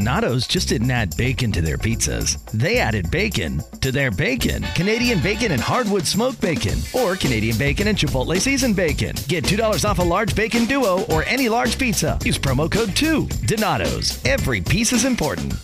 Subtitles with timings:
[0.00, 2.38] Donato's just didn't add bacon to their pizzas.
[2.52, 4.62] They added bacon to their bacon.
[4.76, 9.16] Canadian bacon and hardwood smoked bacon, or Canadian bacon and Chipotle seasoned bacon.
[9.26, 12.16] Get $2 off a large bacon duo or any large pizza.
[12.24, 13.26] Use promo code 2.
[13.46, 14.24] Donato's.
[14.24, 15.54] Every piece is important.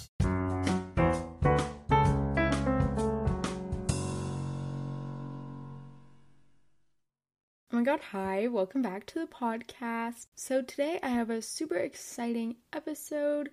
[7.73, 10.27] Oh my god, hi, welcome back to the podcast.
[10.35, 13.51] So, today I have a super exciting episode,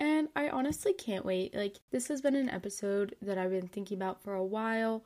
[0.00, 1.54] and I honestly can't wait.
[1.54, 5.04] Like, this has been an episode that I've been thinking about for a while,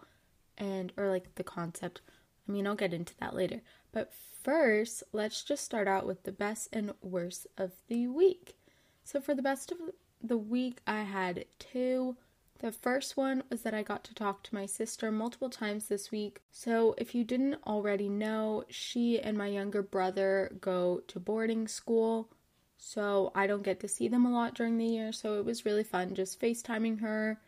[0.56, 2.00] and, or like the concept.
[2.48, 3.60] I mean, I'll get into that later.
[3.90, 8.54] But first, let's just start out with the best and worst of the week.
[9.02, 9.78] So, for the best of
[10.22, 12.16] the week, I had two.
[12.60, 16.12] The first one was that I got to talk to my sister multiple times this
[16.12, 16.40] week.
[16.52, 22.30] So, if you didn't already know, she and my younger brother go to boarding school.
[22.76, 25.12] So, I don't get to see them a lot during the year.
[25.12, 27.40] So, it was really fun just FaceTiming her.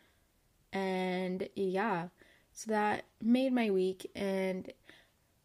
[0.72, 2.08] And yeah,
[2.52, 4.10] so that made my week.
[4.14, 4.72] And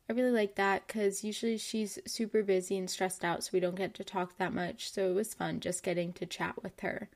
[0.09, 3.43] I really like that because usually she's super busy and stressed out.
[3.43, 4.91] So, we don't get to talk that much.
[4.91, 7.09] So, it was fun just getting to chat with her.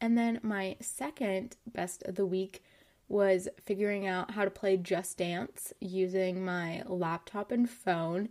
[0.00, 2.62] And then my second best of the week
[3.08, 8.30] was figuring out how to play Just Dance using my laptop and phone.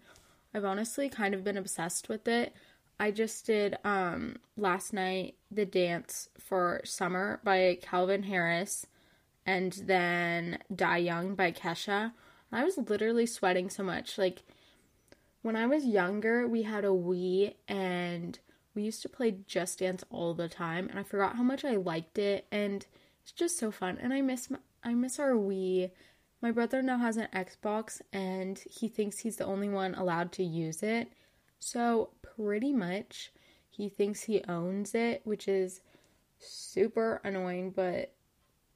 [0.54, 2.54] I've honestly kind of been obsessed with it.
[3.04, 8.88] I just did um last night the dance for Summer by Calvin Harris
[9.46, 12.14] and then Die Young by Kesha.
[12.50, 14.18] I was literally sweating so much.
[14.18, 14.44] Like
[15.42, 18.40] when I was younger, we had a Wii and
[18.74, 21.76] we used to play Just Dance all the time, and I forgot how much I
[21.76, 22.86] liked it, and
[23.22, 23.98] it's just so fun.
[24.02, 25.92] And I miss my, I miss our Wii.
[26.42, 30.44] My brother now has an Xbox, and he thinks he's the only one allowed to
[30.44, 31.12] use it.
[31.64, 33.32] So pretty much,
[33.70, 35.80] he thinks he owns it, which is
[36.40, 37.72] super annoying.
[37.72, 38.14] But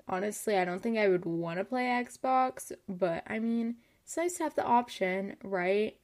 [0.08, 2.72] honestly, I don't think I would want to play Xbox.
[2.88, 5.98] But I mean, it's nice to have the option, right?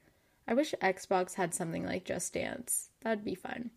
[0.46, 2.90] I wish Xbox had something like Just Dance.
[3.00, 3.70] That'd be fun.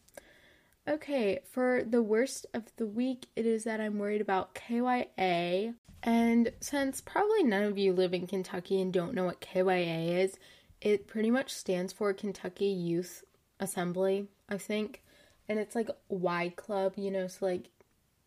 [0.85, 5.73] Okay, for the worst of the week, it is that I'm worried about KYA.
[6.03, 10.37] And since probably none of you live in Kentucky and don't know what KYA is,
[10.81, 13.23] it pretty much stands for Kentucky Youth
[13.59, 15.03] Assembly, I think.
[15.49, 17.69] And it's like Y Club, you know, so like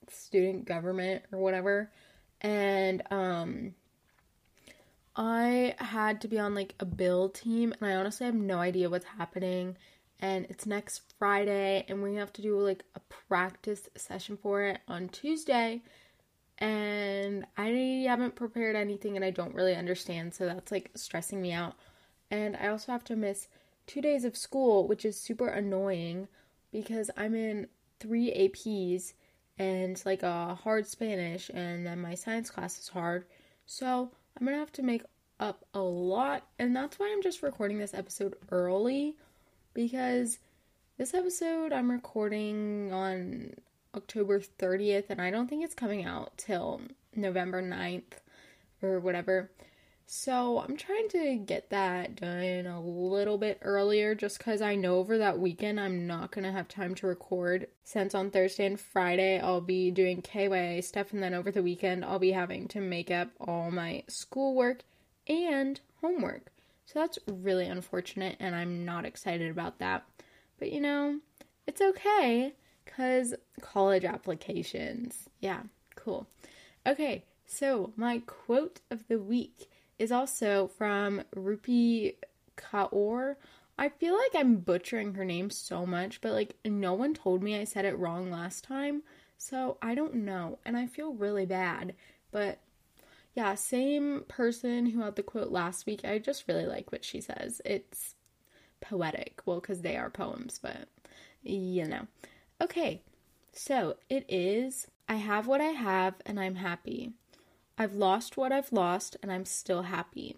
[0.09, 1.91] student government or whatever.
[2.41, 3.75] And um
[5.17, 8.89] I had to be on like a build team and I honestly have no idea
[8.89, 9.77] what's happening
[10.21, 14.81] and it's next Friday, and we have to do like a practice session for it
[14.87, 15.83] on Tuesday.
[16.59, 21.53] And I haven't prepared anything, and I don't really understand, so that's like stressing me
[21.53, 21.75] out.
[22.31, 23.49] And I also have to miss
[23.87, 26.29] two days of school, which is super annoying
[26.73, 27.69] because I'm in
[27.99, 29.13] three APs
[29.59, 33.27] and like a hard Spanish, and then my science class is hard.
[33.67, 35.03] So I'm gonna have to make
[35.39, 39.17] up a lot, and that's why I'm just recording this episode early
[39.75, 40.39] because
[40.97, 43.55] this episode I'm recording on
[43.95, 46.83] October 30th and I don't think it's coming out till
[47.15, 48.19] November 9th
[48.83, 49.51] or whatever.
[50.13, 54.97] So I'm trying to get that done a little bit earlier just because I know
[54.97, 57.69] over that weekend I'm not going to have time to record.
[57.85, 62.05] Since on Thursday and Friday I'll be doing KYA stuff, and then over the weekend
[62.05, 64.83] I'll be having to make up all my schoolwork
[65.29, 66.51] and homework.
[66.87, 70.03] So that's really unfortunate, and I'm not excited about that.
[70.59, 71.21] But you know,
[71.69, 72.55] it's okay
[72.85, 75.29] because college applications.
[75.39, 75.61] Yeah,
[75.95, 76.27] cool.
[76.85, 79.70] Okay, so my quote of the week
[80.01, 82.15] is also from Rupi
[82.57, 83.37] Kaur.
[83.79, 87.59] I feel like I'm butchering her name so much, but like no one told me
[87.59, 89.03] I said it wrong last time,
[89.37, 91.95] so I don't know, and I feel really bad.
[92.31, 92.61] But
[93.35, 96.05] yeah, same person who had the quote last week.
[96.05, 97.61] I just really like what she says.
[97.65, 98.15] It's
[98.81, 99.43] poetic.
[99.45, 100.89] Well, because they are poems, but
[101.43, 102.07] you know.
[102.61, 103.03] Okay,
[103.53, 107.13] so it is I have what I have and I'm happy.
[107.81, 110.37] I've lost what I've lost and I'm still happy.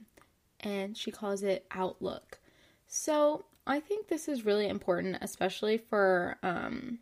[0.60, 2.38] And she calls it outlook.
[2.86, 7.00] So I think this is really important, especially for um,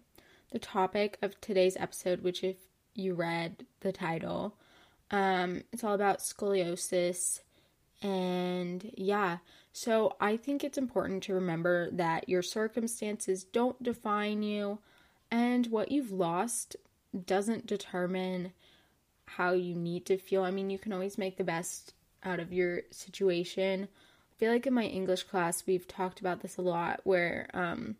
[0.50, 2.56] the topic of today's episode, which, if
[2.94, 4.56] you read the title,
[5.10, 7.40] um, it's all about scoliosis.
[8.00, 9.38] And yeah,
[9.74, 14.78] so I think it's important to remember that your circumstances don't define you,
[15.30, 16.76] and what you've lost
[17.26, 18.52] doesn't determine
[19.36, 20.42] how you need to feel.
[20.42, 21.94] I mean, you can always make the best
[22.24, 23.88] out of your situation.
[24.32, 27.96] I feel like in my English class, we've talked about this a lot where um,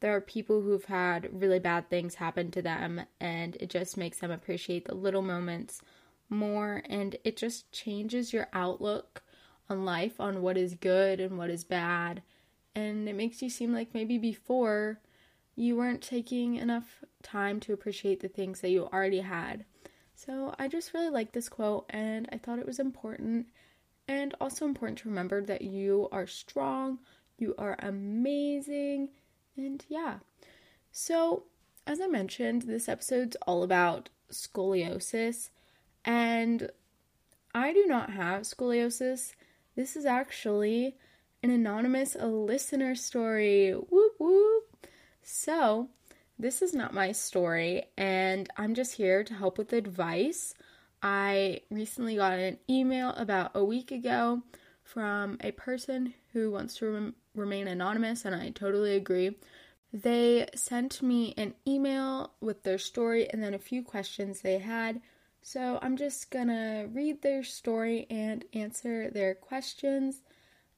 [0.00, 4.18] there are people who've had really bad things happen to them, and it just makes
[4.18, 5.80] them appreciate the little moments
[6.28, 9.22] more, and it just changes your outlook
[9.68, 12.22] on life, on what is good and what is bad.
[12.74, 15.00] And it makes you seem like maybe before
[15.54, 19.64] you weren't taking enough time to appreciate the things that you already had.
[20.16, 23.46] So I just really like this quote and I thought it was important
[24.08, 27.00] and also important to remember that you are strong,
[27.38, 29.10] you are amazing,
[29.56, 30.18] and yeah.
[30.90, 31.44] So,
[31.86, 35.50] as I mentioned, this episode's all about scoliosis,
[36.04, 36.70] and
[37.54, 39.34] I do not have scoliosis.
[39.74, 40.96] This is actually
[41.42, 43.72] an anonymous listener story.
[43.72, 44.86] Whoop whoop.
[45.22, 45.88] So,
[46.38, 50.54] this is not my story, and I'm just here to help with advice.
[51.02, 54.42] I recently got an email about a week ago
[54.82, 59.36] from a person who wants to rem- remain anonymous, and I totally agree.
[59.92, 65.00] They sent me an email with their story and then a few questions they had.
[65.40, 70.22] So I'm just gonna read their story and answer their questions.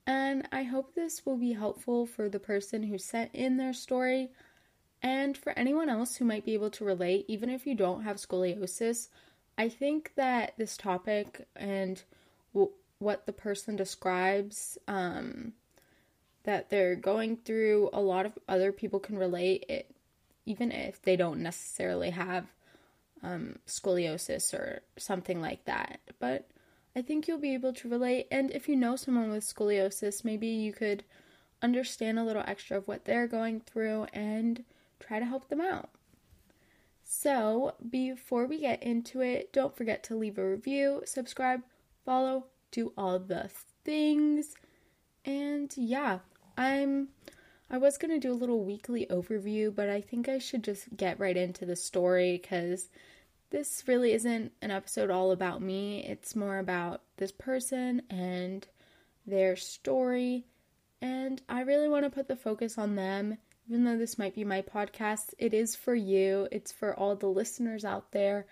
[0.07, 4.31] And I hope this will be helpful for the person who sent in their story
[5.03, 8.17] and for anyone else who might be able to relate, even if you don't have
[8.17, 9.09] scoliosis.
[9.57, 12.03] I think that this topic and
[12.53, 15.53] w- what the person describes um,
[16.45, 19.91] that they're going through, a lot of other people can relate it,
[20.47, 22.47] even if they don't necessarily have
[23.23, 26.01] um, scoliosis or something like that.
[26.19, 26.49] But
[26.97, 28.27] I think you'll be able to relate.
[28.31, 31.05] And if you know someone with scoliosis, maybe you could
[31.63, 34.65] understand a little extra of what they're going through and
[35.01, 35.91] try to help them out.
[37.03, 41.63] So, before we get into it, don't forget to leave a review, subscribe,
[42.05, 43.51] follow, do all the
[43.85, 44.55] things.
[45.25, 46.19] And yeah,
[46.57, 47.09] I'm
[47.71, 50.97] I was going to do a little weekly overview, but I think I should just
[50.97, 52.89] get right into the story cuz
[53.51, 56.05] this really isn't an episode all about me.
[56.05, 58.67] It's more about this person and
[59.27, 60.45] their story.
[61.01, 64.45] And I really want to put the focus on them even though this might be
[64.45, 66.49] my podcast, it is for you.
[66.51, 68.47] It's for all the listeners out there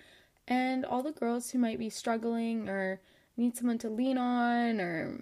[0.46, 3.00] and all the girls who might be struggling or
[3.36, 5.18] need someone to lean on or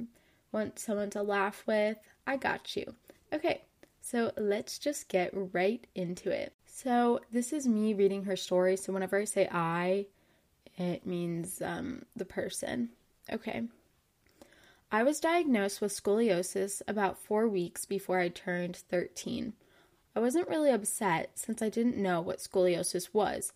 [0.51, 1.97] want someone to laugh with.
[2.27, 2.95] I got you.
[3.33, 3.63] Okay,
[4.01, 6.53] so let's just get right into it.
[6.67, 8.77] So, this is me reading her story.
[8.77, 10.07] So, whenever I say I,
[10.77, 12.89] it means um, the person.
[13.33, 13.63] Okay.
[14.91, 19.53] I was diagnosed with scoliosis about four weeks before I turned 13.
[20.17, 23.53] I wasn't really upset since I didn't know what scoliosis was,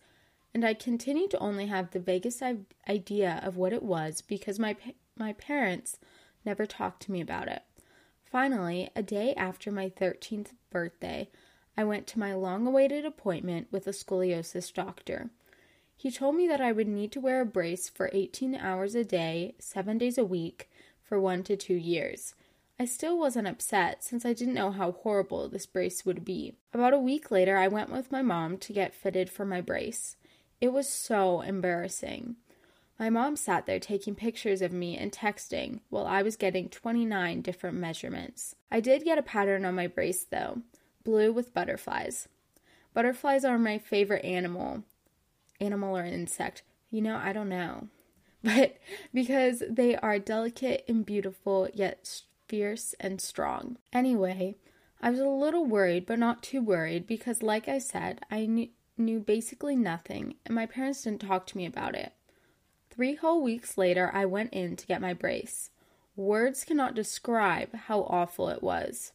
[0.53, 2.43] and I continued to only have the vaguest
[2.87, 4.75] idea of what it was because my
[5.15, 5.99] my parents
[6.45, 7.63] never talked to me about it.
[8.23, 11.29] Finally, a day after my 13th birthday,
[11.75, 15.29] I went to my long awaited appointment with a scoliosis doctor.
[15.95, 19.03] He told me that I would need to wear a brace for 18 hours a
[19.03, 20.69] day, 7 days a week,
[21.03, 22.35] for 1 to 2 years.
[22.81, 26.55] I still wasn't upset since I didn't know how horrible this brace would be.
[26.73, 30.15] About a week later, I went with my mom to get fitted for my brace.
[30.61, 32.37] It was so embarrassing.
[32.97, 37.41] My mom sat there taking pictures of me and texting while I was getting 29
[37.41, 38.55] different measurements.
[38.71, 40.61] I did get a pattern on my brace though
[41.03, 42.27] blue with butterflies.
[42.93, 44.83] Butterflies are my favorite animal.
[45.59, 46.63] Animal or insect?
[46.91, 47.87] You know, I don't know.
[48.41, 48.77] But
[49.13, 53.77] because they are delicate and beautiful, yet fierce, and strong.
[53.93, 54.55] Anyway,
[54.99, 58.67] I was a little worried, but not too worried because, like I said, I knew,
[58.97, 62.11] knew basically nothing, and my parents didn't talk to me about it.
[62.89, 65.69] Three whole weeks later, I went in to get my brace.
[66.17, 69.13] Words cannot describe how awful it was.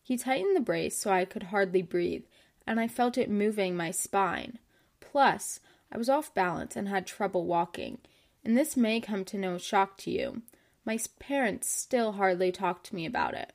[0.00, 2.24] He tightened the brace so I could hardly breathe,
[2.66, 4.58] and I felt it moving my spine.
[5.00, 5.58] Plus,
[5.90, 7.98] I was off balance and had trouble walking,
[8.44, 10.42] and this may come to no shock to you.
[10.88, 13.52] My parents still hardly talk to me about it.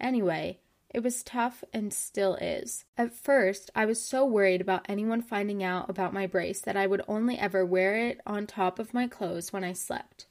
[0.00, 2.86] Anyway, it was tough and still is.
[2.96, 6.86] At first, I was so worried about anyone finding out about my brace that I
[6.86, 10.24] would only ever wear it on top of my clothes when I slept.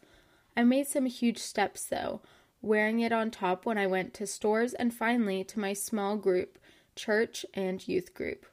[0.57, 2.21] I made some huge steps though,
[2.59, 6.57] wearing it on top when I went to stores and finally to my small group,
[6.95, 8.47] church and youth group.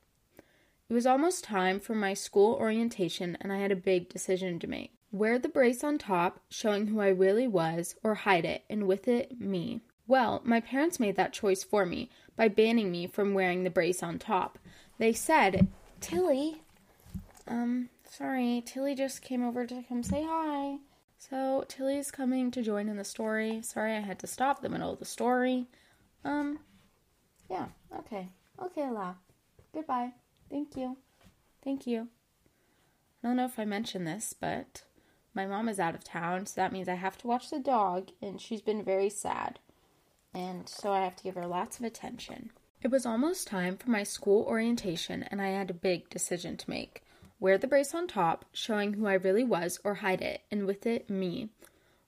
[0.91, 4.67] It was almost time for my school orientation, and I had a big decision to
[4.67, 4.98] make.
[5.11, 9.09] Wear the brace on top, showing who I really was, or hide it, and with
[9.09, 9.81] it, me.
[10.07, 14.03] Well, my parents made that choice for me by banning me from wearing the brace
[14.03, 14.59] on top.
[14.99, 15.69] They said,
[16.01, 16.63] Tilly,
[17.47, 20.79] um, sorry, Tilly just came over to come say hi.
[21.17, 23.61] So, Tilly's coming to join in the story.
[23.63, 25.67] Sorry I had to stop the middle of the story.
[26.25, 26.61] Um,
[27.51, 27.67] yeah,
[27.99, 28.29] okay.
[28.63, 29.15] Okay, La.
[29.73, 30.13] Goodbye.
[30.51, 30.97] Thank you.
[31.65, 32.09] Thank you.
[33.23, 34.83] I don't know if I mentioned this, but
[35.39, 38.09] my mom is out of town, so that means I have to watch the dog,
[38.21, 39.61] and she's been very sad.
[40.35, 42.51] And so I have to give her lots of attention.
[42.83, 46.69] It was almost time for my school orientation, and I had a big decision to
[46.69, 47.05] make
[47.39, 50.85] wear the brace on top, showing who I really was, or hide it, and with
[50.87, 51.51] it, me.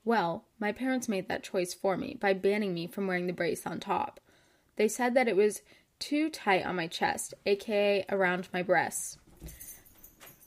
[0.04, 3.64] Well, my parents made that choice for me by banning me from wearing the brace
[3.64, 4.18] on top.
[4.74, 5.62] They said that it was
[6.00, 9.18] too tight on my chest, aka around my breasts.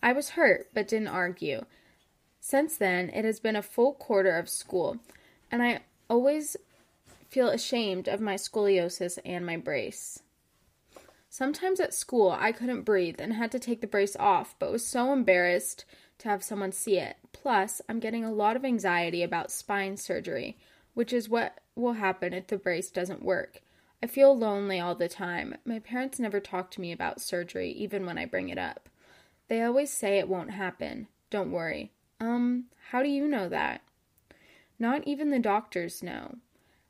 [0.01, 1.63] I was hurt, but didn't argue.
[2.45, 4.97] Since then, it has been a full quarter of school,
[5.49, 6.57] and I always
[7.29, 10.21] feel ashamed of my scoliosis and my brace.
[11.29, 14.85] Sometimes at school, I couldn't breathe and had to take the brace off, but was
[14.85, 15.85] so embarrassed
[16.17, 17.15] to have someone see it.
[17.31, 20.57] Plus, I'm getting a lot of anxiety about spine surgery,
[20.95, 23.61] which is what will happen if the brace doesn't work.
[24.03, 25.55] I feel lonely all the time.
[25.63, 28.89] My parents never talk to me about surgery, even when I bring it up.
[29.47, 31.07] They always say it won't happen.
[31.29, 31.93] Don't worry.
[32.23, 33.81] Um, how do you know that?
[34.79, 36.37] Not even the doctors know.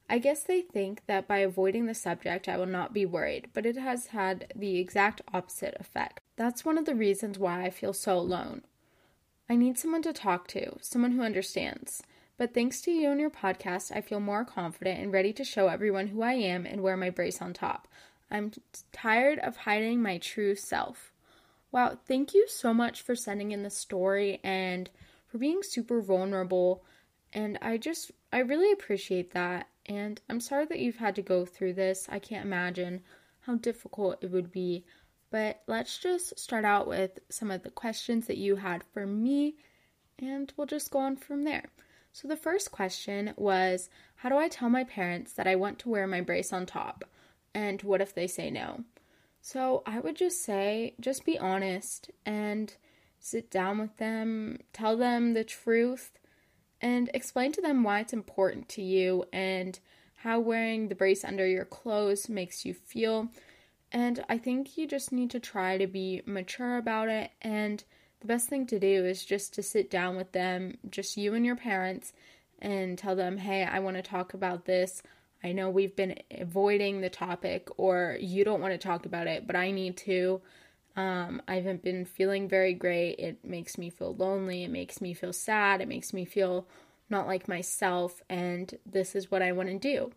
[0.08, 3.66] I guess they think that by avoiding the subject, I will not be worried, but
[3.66, 6.20] it has had the exact opposite effect.
[6.36, 8.62] That's one of the reasons why I feel so alone.
[9.50, 12.04] I need someone to talk to, someone who understands.
[12.38, 15.68] But thanks to you and your podcast, I feel more confident and ready to show
[15.68, 17.88] everyone who I am and wear my brace on top.
[18.30, 18.52] I'm
[18.92, 21.12] tired of hiding my true self.
[21.72, 24.92] Wow, thank you so much for sending in the story and
[25.34, 26.84] for being super vulnerable.
[27.34, 29.68] And I just, I really appreciate that.
[29.88, 32.08] And I'm sorry that you've had to go through this.
[32.08, 33.02] I can't imagine
[33.40, 34.86] how difficult it would be.
[35.32, 39.56] But let's just start out with some of the questions that you had for me,
[40.20, 41.66] and we'll just go on from there.
[42.12, 45.90] So, the first question was How do I tell my parents that I want to
[45.90, 47.04] wear my brace on top?
[47.56, 48.84] And what if they say no?
[49.42, 52.72] So, I would just say, just be honest and
[53.24, 56.12] sit down with them, tell them the truth,
[56.82, 59.80] and explain to them why it's important to you and
[60.16, 63.30] how wearing the brace under your clothes makes you feel.
[63.94, 67.32] And I think you just need to try to be mature about it.
[67.42, 67.82] And
[68.20, 71.46] the best thing to do is just to sit down with them, just you and
[71.46, 72.12] your parents,
[72.60, 75.02] and tell them, hey, I want to talk about this.
[75.42, 79.48] I know we've been avoiding the topic, or you don't want to talk about it,
[79.48, 80.42] but I need to.
[80.96, 83.20] Um, I haven't been feeling very great.
[83.20, 84.64] It makes me feel lonely.
[84.64, 85.82] It makes me feel sad.
[85.82, 86.68] It makes me feel
[87.10, 88.22] not like myself.
[88.30, 90.12] And this is what I want to do.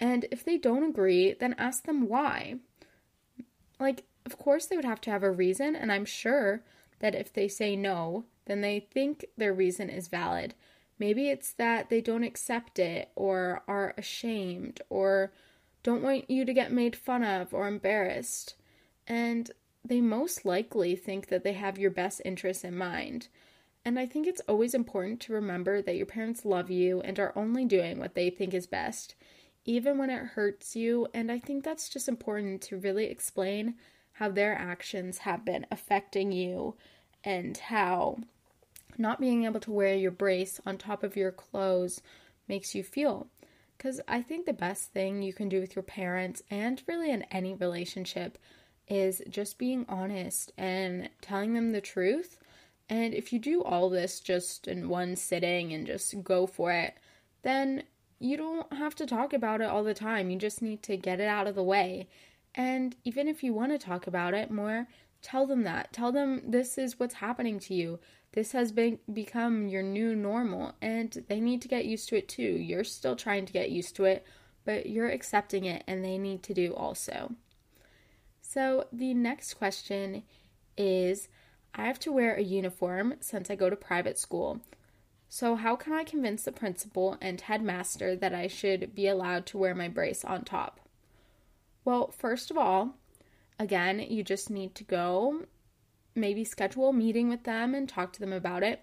[0.00, 2.56] And if they don't agree, then ask them why.
[3.78, 5.76] Like, of course, they would have to have a reason.
[5.76, 6.62] And I'm sure
[6.98, 10.54] that if they say no, then they think their reason is valid.
[10.98, 15.32] Maybe it's that they don't accept it or are ashamed or
[15.82, 18.54] don't want you to get made fun of or embarrassed.
[19.06, 19.50] And
[19.84, 23.28] they most likely think that they have your best interests in mind.
[23.84, 27.32] And I think it's always important to remember that your parents love you and are
[27.36, 29.14] only doing what they think is best,
[29.64, 31.06] even when it hurts you.
[31.14, 33.76] And I think that's just important to really explain
[34.12, 36.74] how their actions have been affecting you
[37.24, 38.18] and how
[38.98, 42.02] not being able to wear your brace on top of your clothes
[42.48, 43.28] makes you feel.
[43.78, 47.22] Because I think the best thing you can do with your parents and really in
[47.30, 48.36] any relationship
[48.90, 52.36] is just being honest and telling them the truth.
[52.88, 56.94] And if you do all this just in one sitting and just go for it,
[57.42, 57.84] then
[58.18, 60.28] you don't have to talk about it all the time.
[60.28, 62.08] You just need to get it out of the way.
[62.54, 64.88] And even if you want to talk about it more,
[65.22, 65.92] tell them that.
[65.92, 68.00] Tell them this is what's happening to you.
[68.32, 72.28] This has been become your new normal and they need to get used to it
[72.28, 72.42] too.
[72.42, 74.26] You're still trying to get used to it,
[74.64, 77.34] but you're accepting it and they need to do also.
[78.52, 80.24] So the next question
[80.76, 81.28] is
[81.72, 84.58] I have to wear a uniform since I go to private school.
[85.28, 89.58] So, how can I convince the principal and headmaster that I should be allowed to
[89.58, 90.80] wear my brace on top?
[91.84, 92.96] Well, first of all,
[93.56, 95.44] again, you just need to go,
[96.16, 98.80] maybe schedule a meeting with them and talk to them about it,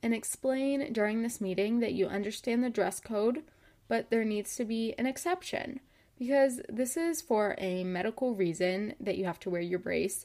[0.00, 3.42] and explain during this meeting that you understand the dress code,
[3.88, 5.80] but there needs to be an exception
[6.18, 10.24] because this is for a medical reason that you have to wear your brace.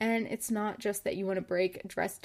[0.00, 2.20] And it's not just that you want to break dress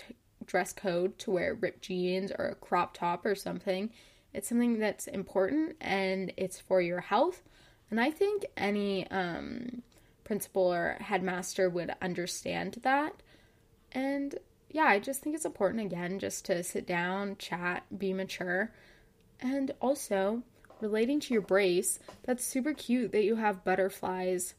[0.46, 3.91] dress code to wear ripped jeans or a crop top or something.
[4.34, 7.43] It's something that's important and it's for your health.
[7.89, 9.84] And I think any um,
[10.24, 13.13] principal or headmaster would understand that.
[13.91, 14.36] And
[14.70, 18.72] yeah, I just think it's important again just to sit down, chat, be mature.
[19.39, 20.41] And also,
[20.84, 24.54] relating to your brace, that's super cute that you have butterflies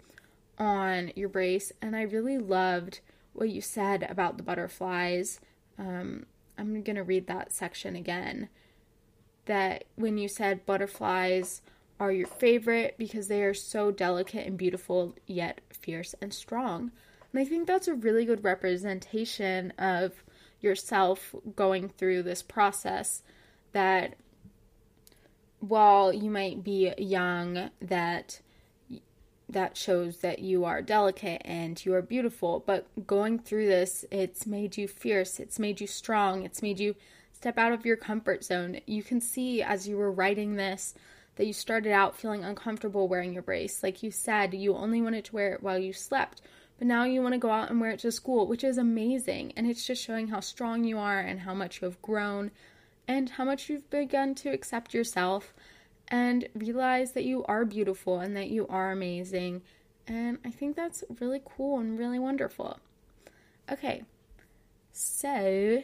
[0.59, 1.71] on your brace.
[1.83, 3.01] And I really loved
[3.35, 5.39] what you said about the butterflies.
[5.79, 6.25] Um,
[6.57, 8.49] I'm going to read that section again.
[9.45, 11.61] That when you said butterflies
[12.01, 16.91] are your favorite because they are so delicate and beautiful, yet fierce and strong.
[17.33, 20.25] And I think that's a really good representation of
[20.61, 23.23] yourself going through this process
[23.73, 24.15] that
[25.69, 28.41] while you might be young that
[29.47, 32.63] that shows that you are delicate and you are beautiful.
[32.67, 35.39] But going through this it's made you fierce.
[35.39, 36.45] It's made you strong.
[36.45, 36.95] It's made you
[37.33, 38.81] step out of your comfort zone.
[38.87, 40.95] You can see as you were writing this
[41.37, 43.83] that you started out feeling uncomfortable wearing your brace.
[43.83, 46.41] Like you said you only wanted to wear it while you slept
[46.79, 49.53] but now you want to go out and wear it to school, which is amazing.
[49.57, 52.51] And it's just showing how strong you are and how much you have grown
[53.07, 55.55] and how much you've begun to accept yourself
[56.09, 59.63] and realize that you are beautiful and that you are amazing.
[60.07, 62.79] And I think that's really cool and really wonderful.
[63.71, 64.05] Okay,
[64.93, 65.83] so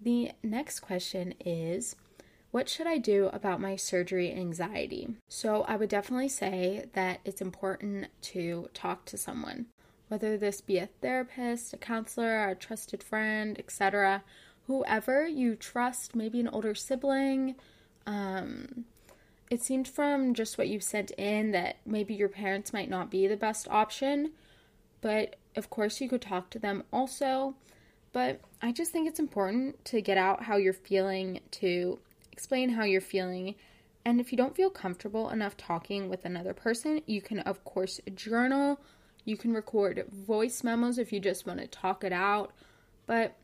[0.00, 1.96] the next question is
[2.50, 5.16] what should I do about my surgery anxiety?
[5.28, 9.66] So, I would definitely say that it's important to talk to someone
[10.08, 14.22] whether this be a therapist, a counselor, a trusted friend, etc.
[14.66, 17.56] Whoever you trust, maybe an older sibling.
[18.06, 18.84] Um,
[19.50, 23.26] it seemed from just what you sent in that maybe your parents might not be
[23.26, 24.32] the best option,
[25.00, 27.54] but of course you could talk to them also.
[28.12, 31.98] But I just think it's important to get out how you're feeling, to
[32.32, 33.54] explain how you're feeling.
[34.04, 38.00] And if you don't feel comfortable enough talking with another person, you can, of course,
[38.14, 38.78] journal
[39.24, 42.52] you can record voice memos if you just want to talk it out.
[43.06, 43.34] But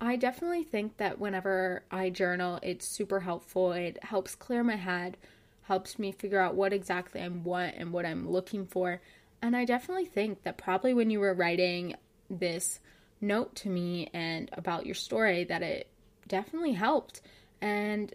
[0.00, 3.72] I definitely think that whenever I journal, it's super helpful.
[3.72, 5.16] It helps clear my head,
[5.62, 9.00] helps me figure out what exactly I want and what I'm looking for.
[9.40, 11.96] And I definitely think that probably when you were writing
[12.28, 12.80] this
[13.20, 15.88] note to me and about your story, that it
[16.28, 17.20] definitely helped.
[17.60, 18.14] And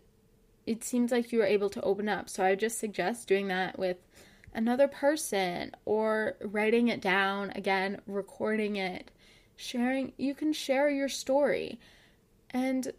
[0.66, 2.30] it seems like you were able to open up.
[2.30, 3.98] So I just suggest doing that with
[4.54, 9.10] another person or writing it down, again, recording it,
[9.60, 10.14] sharing.
[10.18, 11.80] You can share your story.
[12.52, 12.94] And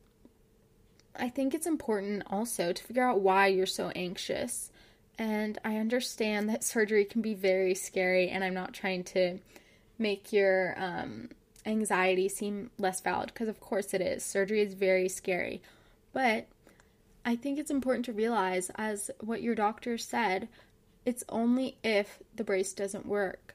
[1.16, 4.70] I think it's important also to figure out why you're so anxious.
[5.18, 9.38] And I understand that surgery can be very scary, and I'm not trying to
[9.98, 11.30] make your um,
[11.64, 14.22] anxiety seem less valid because, of course, it is.
[14.22, 15.62] Surgery is very scary.
[16.12, 16.46] But
[17.24, 20.48] I think it's important to realize, as what your doctor said,
[21.06, 23.54] it's only if the brace doesn't work.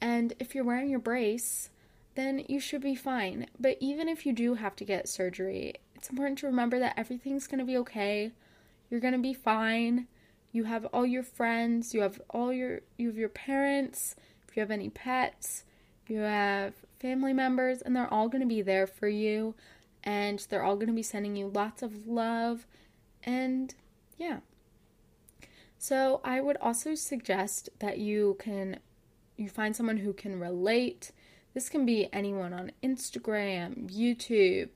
[0.00, 1.70] And if you're wearing your brace,
[2.14, 3.46] then you should be fine.
[3.58, 7.46] But even if you do have to get surgery, it's important to remember that everything's
[7.46, 8.32] going to be okay.
[8.90, 10.06] You're going to be fine.
[10.52, 14.14] You have all your friends, you have all your you have your parents,
[14.48, 15.64] if you have any pets,
[16.06, 19.54] you have family members and they're all going to be there for you
[20.04, 22.66] and they're all going to be sending you lots of love
[23.24, 23.74] and
[24.16, 24.38] yeah.
[25.78, 28.78] So I would also suggest that you can
[29.36, 31.10] you find someone who can relate.
[31.54, 34.70] This can be anyone on Instagram, YouTube,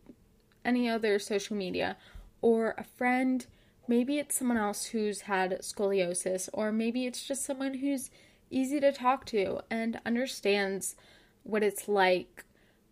[0.65, 1.97] any other social media,
[2.41, 3.45] or a friend.
[3.89, 8.11] Maybe it's someone else who's had scoliosis, or maybe it's just someone who's
[8.49, 10.95] easy to talk to and understands
[11.43, 12.45] what it's like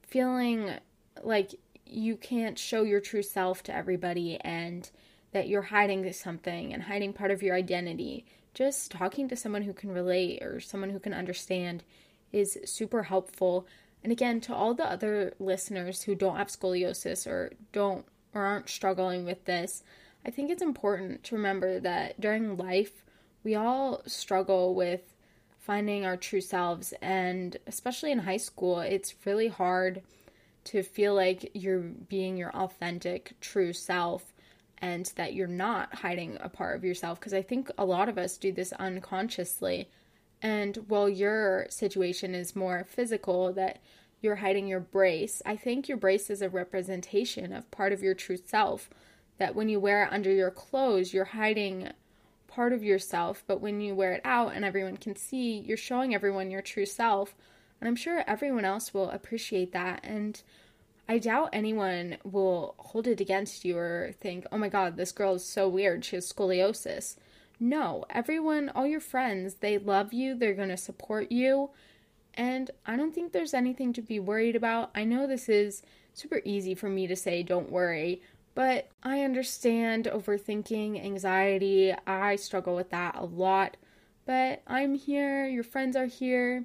[0.02, 0.70] feeling
[1.22, 1.54] like
[1.86, 4.90] you can't show your true self to everybody and
[5.32, 9.72] that you're hiding something and hiding part of your identity, just talking to someone who
[9.72, 11.84] can relate or someone who can understand
[12.32, 13.66] is super helpful.
[14.02, 18.68] And again, to all the other listeners who don't have scoliosis or don't or aren't
[18.68, 19.82] struggling with this,
[20.24, 23.04] I think it's important to remember that during life,
[23.42, 25.14] we all struggle with
[25.58, 26.92] finding our true selves.
[27.00, 30.02] And especially in high school, it's really hard
[30.64, 34.32] to feel like you're being your authentic, true self
[34.78, 38.18] and that you're not hiding a part of yourself because I think a lot of
[38.18, 39.88] us do this unconsciously.
[40.42, 43.80] And while your situation is more physical, that
[44.20, 48.14] you're hiding your brace, I think your brace is a representation of part of your
[48.14, 48.90] true self.
[49.38, 51.90] That when you wear it under your clothes, you're hiding
[52.48, 56.14] part of yourself, but when you wear it out and everyone can see, you're showing
[56.14, 57.34] everyone your true self.
[57.80, 60.00] And I'm sure everyone else will appreciate that.
[60.02, 60.40] And
[61.08, 65.34] I doubt anyone will hold it against you or think, oh my god, this girl
[65.34, 66.04] is so weird.
[66.04, 67.16] She has scoliosis.
[67.58, 71.70] No, everyone, all your friends, they love you, they're going to support you.
[72.34, 74.90] And I don't think there's anything to be worried about.
[74.94, 78.20] I know this is super easy for me to say, don't worry,
[78.54, 81.94] but I understand overthinking, anxiety.
[82.06, 83.76] I struggle with that a lot.
[84.26, 86.64] But I'm here, your friends are here.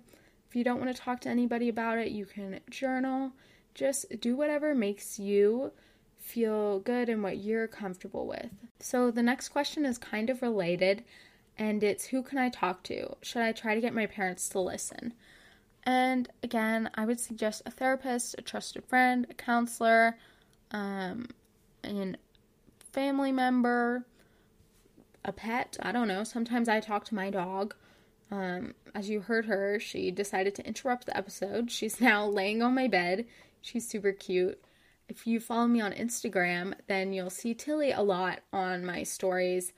[0.49, 3.31] If you don't want to talk to anybody about it, you can journal.
[3.73, 5.71] Just do whatever makes you
[6.21, 8.49] feel good and what you're comfortable with.
[8.79, 11.03] So the next question is kind of related,
[11.57, 13.15] and it's who can I talk to?
[13.21, 15.13] Should I try to get my parents to listen?
[15.83, 20.17] And again, I would suggest a therapist, a trusted friend, a counselor,
[20.69, 21.27] um,
[21.83, 22.13] a
[22.91, 24.05] family member,
[25.25, 25.77] a pet.
[25.81, 26.23] I don't know.
[26.23, 27.75] Sometimes I talk to my dog.
[28.29, 31.71] Um, as you heard her, she decided to interrupt the episode.
[31.71, 33.25] She's now laying on my bed.
[33.61, 34.63] She's super cute.
[35.11, 39.73] If you follow me on Instagram, then you'll see Tilly a lot on my stories.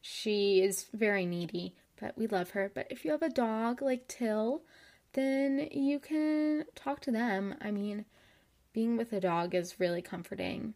[0.00, 2.70] She is very needy, but we love her.
[2.72, 4.62] But if you have a dog like Till,
[5.14, 7.56] then you can talk to them.
[7.60, 8.04] I mean,
[8.72, 10.74] being with a dog is really comforting.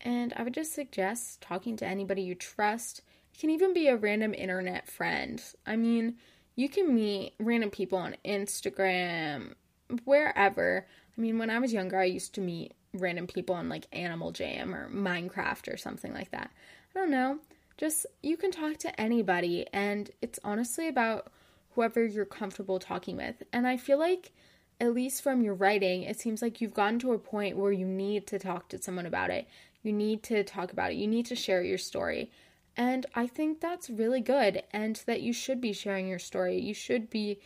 [0.00, 3.02] And I would just suggest talking to anybody you trust.
[3.32, 5.40] It can even be a random internet friend.
[5.64, 6.16] I mean,
[6.56, 9.54] you can meet random people on Instagram,
[10.04, 10.86] wherever.
[11.16, 14.32] I mean, when I was younger, I used to meet random people on like Animal
[14.32, 16.50] Jam or Minecraft or something like that.
[16.94, 17.38] I don't know.
[17.76, 21.32] Just you can talk to anybody, and it's honestly about
[21.74, 23.42] whoever you're comfortable talking with.
[23.52, 24.32] And I feel like
[24.80, 27.86] at least from your writing, it seems like you've gotten to a point where you
[27.86, 29.48] need to talk to someone about it.
[29.82, 30.96] You need to talk about it.
[30.96, 32.30] You need to share your story.
[32.76, 36.58] And I think that's really good and that you should be sharing your story.
[36.58, 37.38] You should be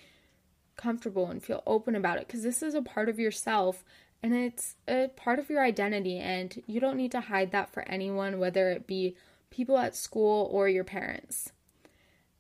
[0.78, 3.84] comfortable and feel open about it because this is a part of yourself
[4.22, 7.82] and it's a part of your identity and you don't need to hide that for
[7.82, 9.14] anyone whether it be
[9.50, 11.52] people at school or your parents.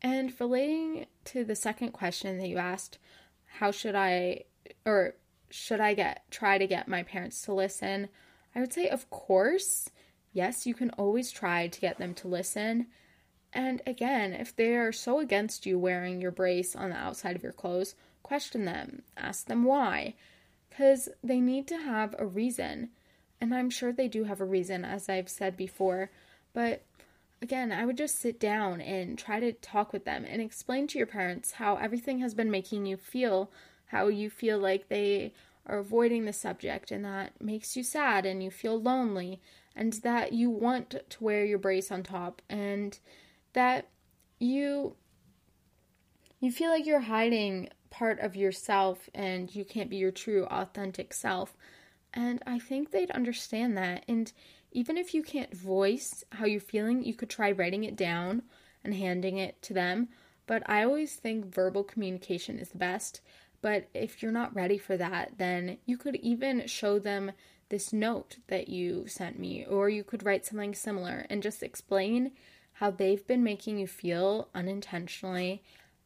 [0.00, 2.98] And relating to the second question that you asked,
[3.46, 4.44] how should I
[4.84, 5.14] or
[5.50, 8.08] should I get try to get my parents to listen?
[8.54, 9.90] I would say of course.
[10.32, 12.86] Yes, you can always try to get them to listen.
[13.52, 17.42] And again, if they are so against you wearing your brace on the outside of
[17.42, 17.94] your clothes,
[18.28, 19.02] question them.
[19.16, 20.14] Ask them why.
[20.70, 22.90] Cuz they need to have a reason.
[23.40, 26.10] And I'm sure they do have a reason as I've said before,
[26.52, 26.82] but
[27.40, 30.98] again, I would just sit down and try to talk with them and explain to
[30.98, 33.50] your parents how everything has been making you feel,
[33.86, 35.32] how you feel like they
[35.66, 39.40] are avoiding the subject and that makes you sad and you feel lonely
[39.76, 42.98] and that you want to wear your brace on top and
[43.52, 43.88] that
[44.40, 44.96] you
[46.40, 51.12] you feel like you're hiding part of yourself and you can't be your true authentic
[51.12, 51.56] self.
[52.14, 54.32] And I think they'd understand that and
[54.72, 58.42] even if you can't voice how you're feeling, you could try writing it down
[58.84, 60.08] and handing it to them.
[60.46, 63.20] But I always think verbal communication is the best.
[63.60, 67.32] But if you're not ready for that, then you could even show them
[67.70, 72.32] this note that you sent me, or you could write something similar and just explain
[72.74, 75.62] how they've been making you feel unintentionally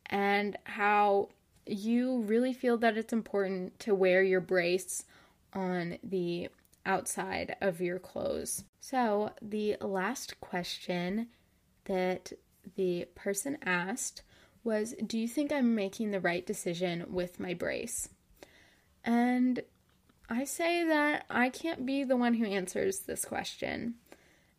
[0.07, 1.29] and how
[1.67, 5.05] you really feel that it's important to wear your brace
[5.53, 6.49] on the
[6.85, 8.65] outside of your clothes.
[8.81, 11.29] So, the last question
[11.85, 12.33] that
[12.77, 14.23] the person asked
[14.65, 18.09] was Do you think I'm making the right decision with my brace?
[19.05, 19.63] And
[20.29, 23.95] I say that I can't be the one who answers this question,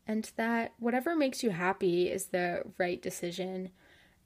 [0.05, 3.71] and that whatever makes you happy is the right decision.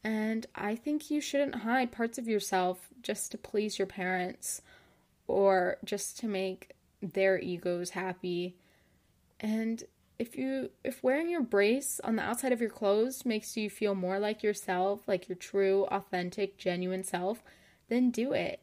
[0.08, 4.62] And I think you shouldn't hide parts of yourself just to please your parents
[5.28, 8.56] or just to make their egos happy.
[9.42, 9.84] And
[10.18, 13.96] if you if wearing your brace on the outside of your clothes makes you feel
[13.96, 17.44] more like yourself, like your true, authentic, genuine self,
[17.90, 18.62] then do it.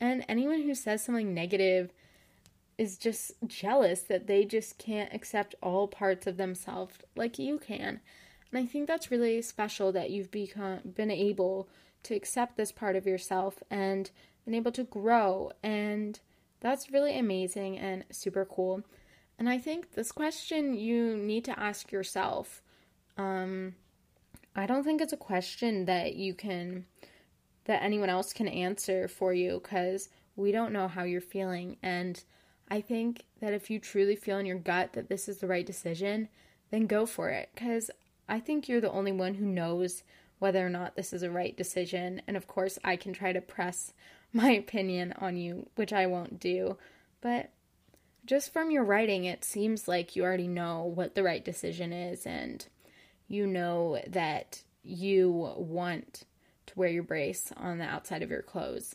[0.00, 1.90] And anyone who says something negative
[2.78, 7.98] is just jealous that they just can't accept all parts of themselves like you can.
[8.52, 11.68] And I think that's really special that you've become been able
[12.04, 14.10] to accept this part of yourself and
[14.44, 16.20] been able to grow and
[16.60, 18.82] that's really amazing and super cool.
[19.38, 22.62] And I think this question you need to ask yourself.
[23.18, 23.74] Um,
[24.54, 26.86] I don't think it's a question that you can,
[27.64, 31.76] that anyone else can answer for you because we don't know how you're feeling.
[31.82, 32.22] And
[32.70, 35.66] I think that if you truly feel in your gut that this is the right
[35.66, 36.28] decision,
[36.70, 37.90] then go for it because
[38.28, 40.02] I think you're the only one who knows
[40.38, 42.20] whether or not this is a right decision.
[42.26, 43.92] And of course, I can try to press
[44.32, 46.76] my opinion on you, which I won't do.
[47.20, 47.50] But
[48.24, 52.26] just from your writing, it seems like you already know what the right decision is
[52.26, 52.66] and
[53.28, 56.24] you know that you want
[56.66, 58.94] to wear your brace on the outside of your clothes.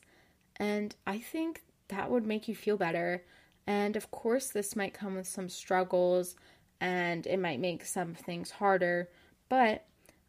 [0.57, 3.23] And I think that would make you feel better.
[3.65, 6.35] And of course, this might come with some struggles
[6.79, 9.09] and it might make some things harder,
[9.51, 9.83] but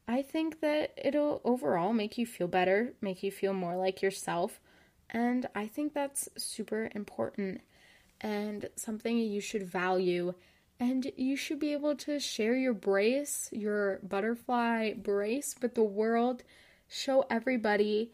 [0.08, 4.58] I think that it'll overall make you feel better, make you feel more like yourself.
[5.10, 7.60] And I think that's super important
[8.20, 10.34] and something you should value.
[10.80, 16.42] And you should be able to share your brace, your butterfly brace with the world,
[16.88, 18.10] show everybody.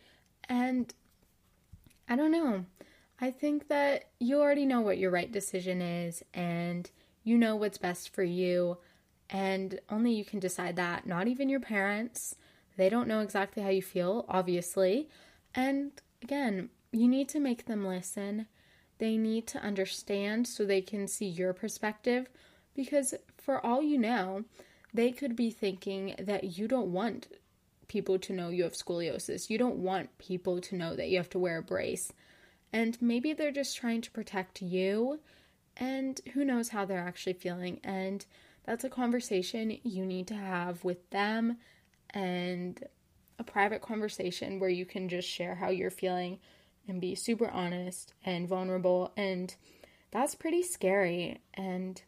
[0.47, 0.93] And
[2.07, 2.67] I don't know.
[3.19, 6.91] I think that you already know what your right decision is and
[7.25, 8.77] you know what's best for you.
[9.31, 12.35] And only you can decide that, not even your parents.
[12.77, 15.09] They don't know exactly how you feel, obviously.
[15.55, 18.47] And again, you need to make them listen
[18.99, 22.29] they need to understand so they can see your perspective
[22.75, 24.45] because, for all you know,
[24.93, 27.29] they could be thinking that you don't want
[27.87, 29.49] people to know you have scoliosis.
[29.49, 32.13] You don't want people to know that you have to wear a brace.
[32.73, 35.21] And maybe they're just trying to protect you,
[35.77, 37.81] and who knows how they're actually feeling.
[37.83, 38.27] And
[38.69, 41.57] that's a conversation you need to have with them
[42.11, 42.85] and
[43.39, 46.39] a private conversation where you can just share how you're feeling
[46.87, 49.11] and be super honest and vulnerable.
[49.17, 49.55] And
[50.11, 51.41] that's pretty scary.
[51.55, 52.03] And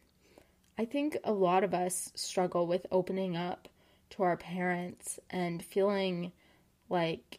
[0.76, 3.66] I think a lot of us struggle with opening up
[4.10, 6.30] to our parents and feeling
[6.90, 7.38] like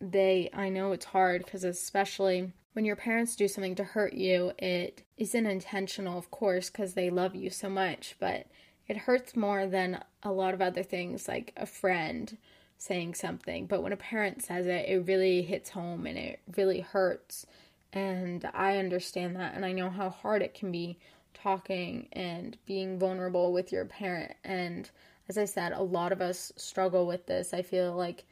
[0.00, 4.52] they, I know it's hard because, especially when your parents do something to hurt you,
[4.58, 8.46] it isn't intentional, of course, because they love you so much, but
[8.86, 12.36] it hurts more than a lot of other things like a friend
[12.76, 16.80] saying something, but when a parent says it, it really hits home and it really
[16.80, 17.46] hurts.
[17.92, 20.98] And I understand that, and I know how hard it can be
[21.32, 24.32] talking and being vulnerable with your parent.
[24.42, 24.90] And
[25.28, 27.54] as I said, a lot of us struggle with this.
[27.54, 28.24] I feel like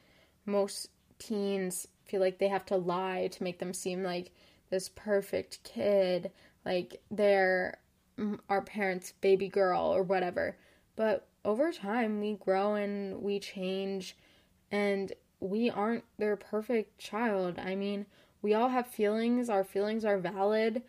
[0.44, 4.30] most teens feel like they have to lie to make them seem like
[4.68, 6.30] this perfect kid,
[6.62, 7.78] like they're
[8.18, 10.58] mm, our parents' baby girl or whatever.
[10.94, 14.14] But over time, we grow and we change
[14.70, 17.58] and we aren't their perfect child.
[17.58, 18.04] I mean,
[18.42, 20.82] we all have feelings, our feelings are valid,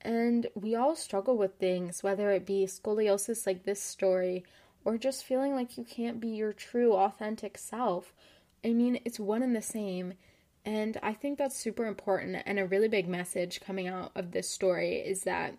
[0.00, 4.44] and we all struggle with things, whether it be scoliosis like this story
[4.84, 8.14] or just feeling like you can't be your true, authentic self.
[8.64, 10.14] I mean, it's one and the same.
[10.64, 12.42] And I think that's super important.
[12.44, 15.54] And a really big message coming out of this story is that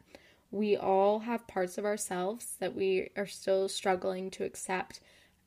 [0.51, 4.99] we all have parts of ourselves that we are still struggling to accept,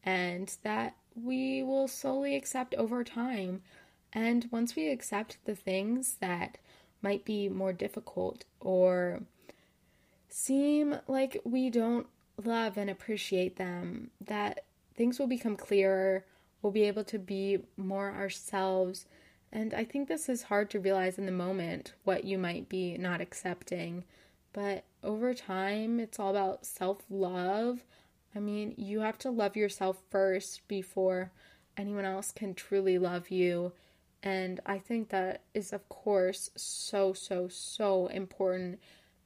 [0.04, 3.62] and that we will slowly accept over time.
[4.12, 6.58] And once we accept the things that
[7.02, 9.22] might be more difficult or
[10.28, 12.06] seem like we don't
[12.42, 14.64] love and appreciate them, that
[14.96, 16.24] things will become clearer.
[16.60, 19.06] We'll be able to be more ourselves.
[19.52, 22.96] And I think this is hard to realize in the moment what you might be
[22.96, 24.04] not accepting.
[24.52, 27.84] But over time, it's all about self love
[28.34, 31.32] I mean, you have to love yourself first before
[31.76, 33.72] anyone else can truly love you.
[34.22, 38.80] And I think that is, of course, so, so, so important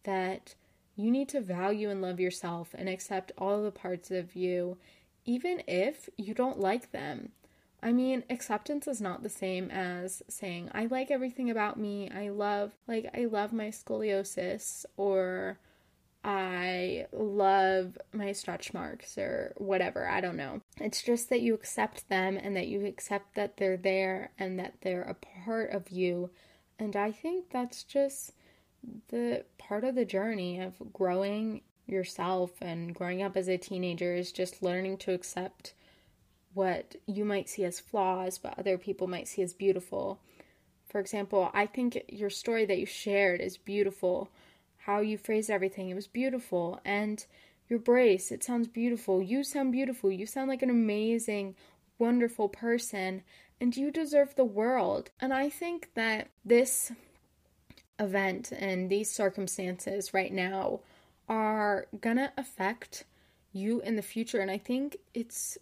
[0.04, 0.54] that
[0.96, 4.78] you need to value and love yourself and accept all the parts of you,
[5.24, 7.30] even if you don't like them.
[7.82, 12.10] I mean, acceptance is not the same as saying, I like everything about me.
[12.10, 15.58] I love, like, I love my scoliosis or
[16.24, 20.08] I love my stretch marks or whatever.
[20.08, 20.62] I don't know.
[20.80, 24.74] It's just that you accept them and that you accept that they're there and that
[24.80, 26.30] they're a part of you.
[26.78, 28.32] And I think that's just
[29.08, 34.32] the part of the journey of growing yourself and growing up as a teenager is
[34.32, 35.74] just learning to accept
[36.56, 40.18] what you might see as flaws, but other people might see as beautiful.
[40.88, 44.30] For example, I think your story that you shared is beautiful
[44.78, 45.90] how you phrased everything.
[45.90, 46.80] It was beautiful.
[46.84, 47.24] And
[47.68, 49.20] your brace, it sounds beautiful.
[49.20, 50.10] You sound beautiful.
[50.10, 51.56] You sound like an amazing,
[51.98, 53.22] wonderful person.
[53.60, 55.10] And you deserve the world.
[55.20, 56.92] And I think that this
[57.98, 60.80] event and these circumstances right now
[61.28, 63.04] are gonna affect
[63.52, 64.38] you in the future.
[64.38, 65.58] And I think it's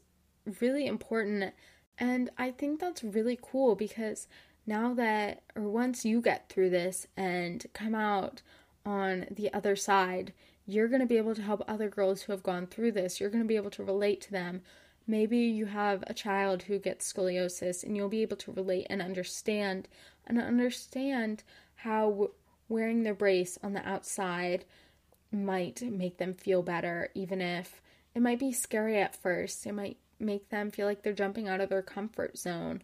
[0.61, 1.55] really important.
[1.99, 4.27] And I think that's really cool because
[4.67, 8.43] now that, or once you get through this and come out
[8.85, 10.33] on the other side,
[10.67, 13.21] you're going to be able to help other girls who have gone through this.
[13.21, 14.63] You're going to be able to relate to them
[15.07, 19.03] maybe you have a child who gets scoliosis and you'll be able to relate and
[19.03, 19.89] understand
[20.27, 21.43] and understand
[21.77, 22.31] how
[22.69, 24.65] wearing their brace on the outside
[25.31, 27.83] might make them feel better, even if
[28.15, 29.67] it might be scary at first.
[29.67, 32.83] It might make them feel like they're jumping out of their comfort zone.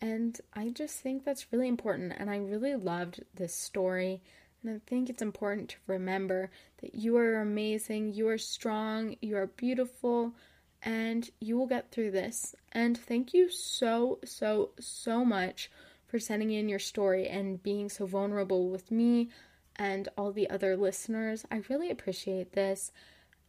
[0.00, 2.14] And I just think that's really important.
[2.16, 4.22] And I really loved this story.
[4.62, 6.50] And I think it's important to remember
[6.82, 10.34] that you are amazing, you are strong, you are beautiful,
[10.82, 12.54] and you will get through this.
[12.72, 15.70] And thank you so, so, so much
[16.06, 19.30] for sending in your story and being so vulnerable with me
[19.76, 21.44] and all the other listeners.
[21.50, 22.92] I really appreciate this.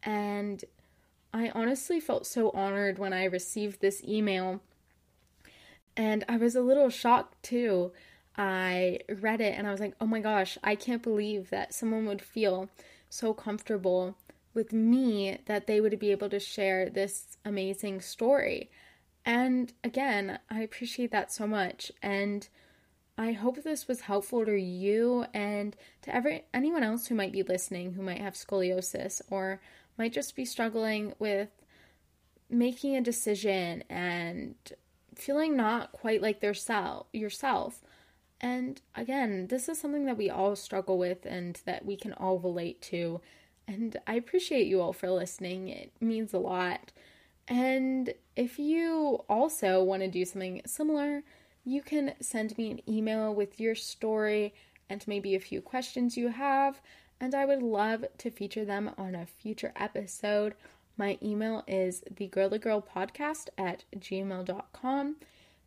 [0.02, 0.64] And
[1.32, 4.60] I honestly felt so honored when I received this email.
[5.96, 7.92] And I was a little shocked too.
[8.36, 12.06] I read it and I was like, oh my gosh, I can't believe that someone
[12.06, 12.68] would feel
[13.08, 14.16] so comfortable
[14.54, 18.70] with me that they would be able to share this amazing story.
[19.24, 21.92] And again, I appreciate that so much.
[22.02, 22.48] And
[23.18, 27.42] I hope this was helpful to you and to every anyone else who might be
[27.42, 29.60] listening who might have scoliosis or
[30.00, 31.50] might just be struggling with
[32.48, 34.54] making a decision and
[35.14, 37.82] feeling not quite like their self yourself.
[38.40, 42.38] And again, this is something that we all struggle with and that we can all
[42.38, 43.20] relate to.
[43.68, 45.68] And I appreciate you all for listening.
[45.68, 46.92] It means a lot.
[47.46, 51.24] And if you also want to do something similar,
[51.62, 54.54] you can send me an email with your story
[54.88, 56.80] and maybe a few questions you have,
[57.20, 60.54] and I would love to feature them on a future episode.
[60.96, 65.16] My email is thegirlygirlpodcast at gmail.com,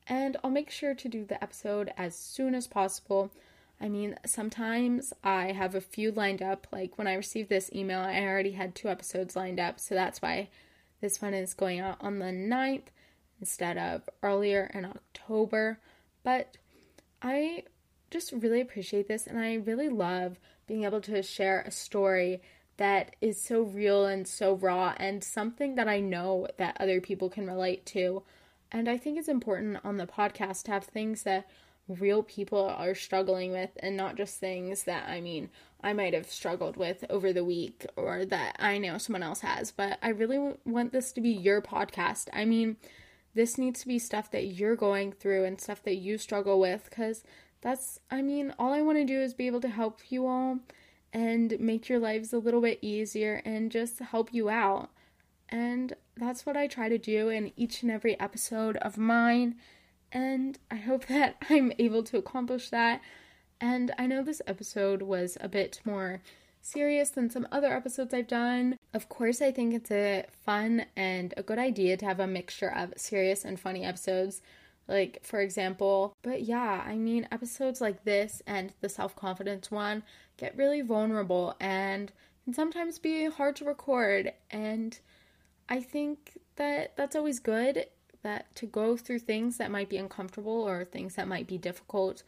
[0.07, 3.31] and I'll make sure to do the episode as soon as possible.
[3.79, 6.67] I mean, sometimes I have a few lined up.
[6.71, 10.21] Like when I received this email, I already had two episodes lined up, so that's
[10.21, 10.49] why
[11.01, 12.87] this one is going out on the 9th
[13.39, 15.79] instead of earlier in October.
[16.23, 16.57] But
[17.21, 17.63] I
[18.09, 22.41] just really appreciate this and I really love being able to share a story
[22.77, 27.29] that is so real and so raw and something that I know that other people
[27.29, 28.23] can relate to.
[28.71, 31.47] And I think it's important on the podcast to have things that
[31.87, 35.49] real people are struggling with and not just things that I mean
[35.83, 39.71] I might have struggled with over the week or that I know someone else has.
[39.71, 42.29] But I really want this to be your podcast.
[42.31, 42.77] I mean,
[43.35, 46.85] this needs to be stuff that you're going through and stuff that you struggle with
[46.89, 47.23] because
[47.63, 50.59] that's, I mean, all I want to do is be able to help you all
[51.13, 54.89] and make your lives a little bit easier and just help you out.
[55.47, 59.55] And that's what I try to do in each and every episode of mine.
[60.11, 63.01] And I hope that I'm able to accomplish that.
[63.61, 66.21] And I know this episode was a bit more
[66.61, 68.77] serious than some other episodes I've done.
[68.93, 72.69] Of course, I think it's a fun and a good idea to have a mixture
[72.69, 74.41] of serious and funny episodes.
[74.87, 80.03] Like, for example, but yeah, I mean, episodes like this and the self confidence one
[80.37, 82.11] get really vulnerable and
[82.43, 84.33] can sometimes be hard to record.
[84.51, 84.99] And
[85.69, 87.85] I think that that's always good
[88.23, 92.23] that to go through things that might be uncomfortable or things that might be difficult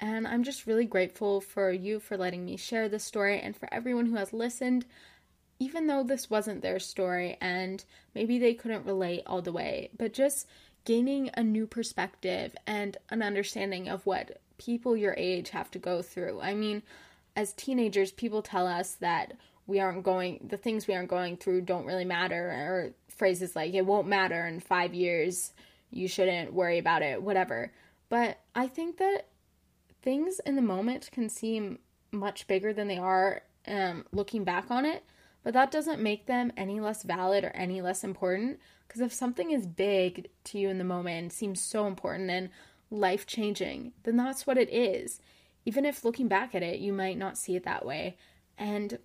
[0.00, 3.72] and I'm just really grateful for you for letting me share this story and for
[3.72, 4.86] everyone who has listened,
[5.58, 10.14] even though this wasn't their story and maybe they couldn't relate all the way, but
[10.14, 10.48] just
[10.84, 16.02] gaining a new perspective and an understanding of what people your age have to go
[16.02, 16.40] through.
[16.40, 16.82] I mean,
[17.36, 19.34] as teenagers, people tell us that
[19.66, 23.72] we aren't going, the things we aren't going through don't really matter, or phrases like,
[23.72, 25.52] it won't matter in five years,
[25.90, 27.72] you shouldn't worry about it, whatever.
[28.08, 29.26] But I think that
[30.02, 31.78] things in the moment can seem
[32.10, 35.04] much bigger than they are um, looking back on it,
[35.42, 38.58] but that doesn't make them any less valid or any less important.
[38.86, 42.50] Because if something is big to you in the moment and seems so important and
[42.90, 45.20] life changing, then that's what it is.
[45.64, 48.16] Even if looking back at it, you might not see it that way.
[48.58, 48.98] And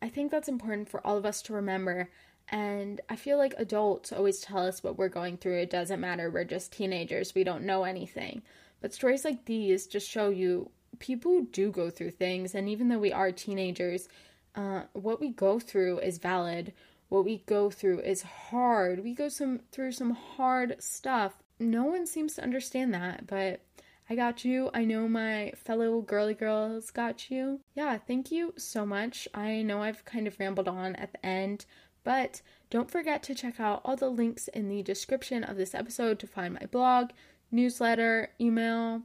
[0.00, 2.10] I think that's important for all of us to remember.
[2.48, 5.58] And I feel like adults always tell us what we're going through.
[5.58, 6.30] It doesn't matter.
[6.30, 7.34] We're just teenagers.
[7.34, 8.42] We don't know anything.
[8.80, 12.98] But stories like these just show you people do go through things, and even though
[12.98, 14.08] we are teenagers,
[14.54, 16.72] uh, what we go through is valid.
[17.08, 19.02] What we go through is hard.
[19.02, 21.42] We go some through some hard stuff.
[21.58, 23.60] No one seems to understand that, but
[24.08, 24.70] I got you.
[24.74, 27.60] I know my fellow girly girls got you.
[27.74, 29.28] Yeah, thank you so much.
[29.34, 31.64] I know I've kind of rambled on at the end,
[32.02, 36.18] but don't forget to check out all the links in the description of this episode
[36.20, 37.10] to find my blog,
[37.52, 39.02] newsletter, email,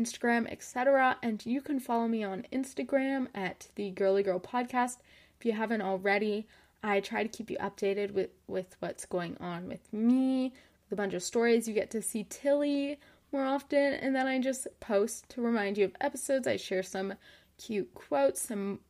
[0.00, 1.16] Instagram, etc.
[1.22, 4.98] And you can follow me on Instagram at the Girly Girl Podcast
[5.38, 6.46] if you haven't already.
[6.82, 10.52] I try to keep you updated with, with what's going on with me,
[10.84, 11.66] with a bunch of stories.
[11.66, 12.98] You get to see Tilly
[13.32, 16.46] more often, and then I just post to remind you of episodes.
[16.46, 17.14] I share some
[17.58, 18.80] cute quotes, some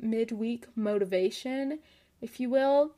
[0.00, 1.78] midweek motivation,
[2.20, 2.92] if you will.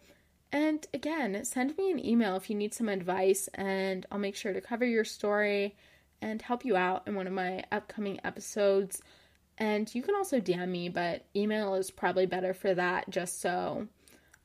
[0.51, 4.53] And again, send me an email if you need some advice, and I'll make sure
[4.53, 5.77] to cover your story
[6.21, 9.01] and help you out in one of my upcoming episodes.
[9.57, 13.89] And you can also DM me, but email is probably better for that, just so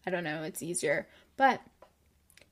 [0.06, 1.08] I don't know, it's easier.
[1.38, 1.62] But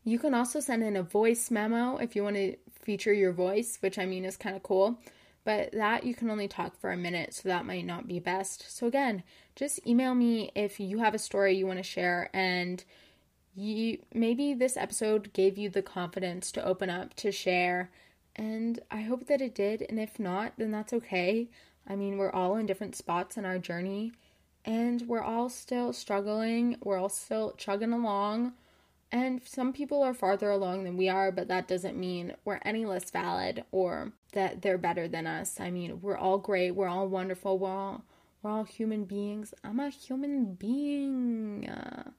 [0.04, 3.78] you can also send in a voice memo if you want to feature your voice,
[3.82, 5.00] which I mean is kind of cool.
[5.44, 8.76] But that you can only talk for a minute, so that might not be best.
[8.76, 9.24] So, again,
[9.56, 12.84] just email me if you have a story you want to share and
[13.56, 17.90] you maybe this episode gave you the confidence to open up to share
[18.36, 21.50] and I hope that it did and if not then that's okay.
[21.88, 24.12] I mean, we're all in different spots in our journey
[24.66, 26.78] and we're all still struggling.
[26.84, 28.54] We're all still chugging along.
[29.12, 32.86] And some people are farther along than we are, but that doesn't mean we're any
[32.86, 35.60] less valid or that they're better than us.
[35.60, 38.06] I mean, we're all great, we're all wonderful, we're all
[38.42, 39.54] we're all human beings.
[39.64, 41.70] I'm a human being.
[41.70, 42.10] Uh,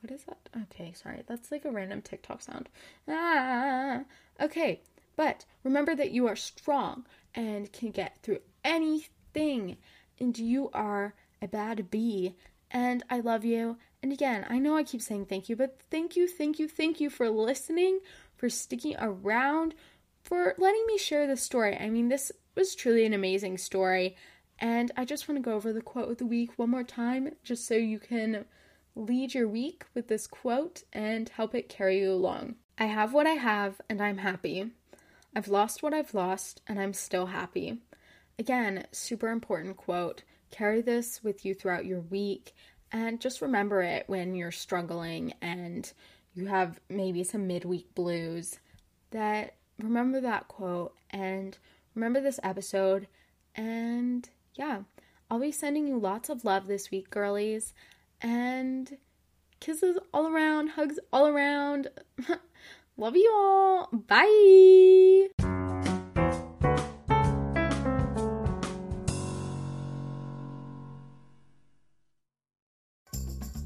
[0.00, 0.48] what is that?
[0.62, 1.22] Okay, sorry.
[1.26, 2.68] That's like a random TikTok sound.
[3.06, 4.02] Ah.
[4.40, 4.80] Okay,
[5.16, 9.76] but remember that you are strong and can get through anything.
[10.18, 12.36] And you are a bad bee.
[12.70, 13.76] And I love you.
[14.02, 17.00] And again, I know I keep saying thank you, but thank you, thank you, thank
[17.00, 18.00] you for listening,
[18.36, 19.74] for sticking around,
[20.22, 21.76] for letting me share this story.
[21.76, 24.16] I mean, this was truly an amazing story.
[24.58, 27.34] And I just want to go over the quote of the week one more time,
[27.42, 28.44] just so you can
[28.94, 32.56] lead your week with this quote and help it carry you along.
[32.78, 34.70] I have what I have, and I'm happy.
[35.34, 37.78] I've lost what I've lost, and I'm still happy.
[38.38, 40.22] Again, super important quote.
[40.50, 42.54] Carry this with you throughout your week
[42.92, 45.90] and just remember it when you're struggling and
[46.34, 48.58] you have maybe some midweek blues.
[49.10, 51.56] That remember that quote and
[51.94, 53.08] remember this episode.
[53.54, 54.82] And yeah,
[55.30, 57.72] I'll be sending you lots of love this week, girlies.
[58.20, 58.98] And
[59.60, 61.88] kisses all around, hugs all around.
[62.96, 63.88] love you all.
[63.92, 65.28] Bye.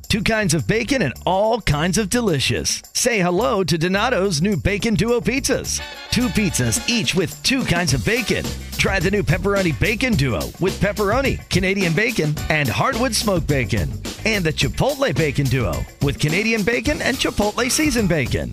[0.08, 2.80] Two kinds of bacon and all kinds of delicious.
[2.94, 5.82] Say hello to Donato's new Bacon Duo pizzas.
[6.10, 8.44] Two pizzas, each with two kinds of bacon.
[8.78, 13.90] Try the new Pepperoni Bacon Duo with pepperoni, Canadian bacon, and hardwood smoked bacon.
[14.24, 18.52] And the Chipotle Bacon Duo with Canadian bacon and Chipotle seasoned bacon.